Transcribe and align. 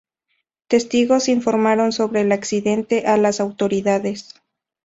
Testigos 0.67 1.27
informaron 1.29 1.91
sobre 1.91 2.21
el 2.21 2.31
accidente 2.31 3.05
a 3.05 3.17
las 3.17 3.39
autoridades. 3.39 4.33